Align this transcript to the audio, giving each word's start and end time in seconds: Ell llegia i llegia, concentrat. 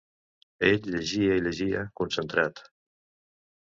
Ell 0.69 0.87
llegia 0.93 1.37
i 1.41 1.45
llegia, 1.45 1.87
concentrat. 2.03 2.67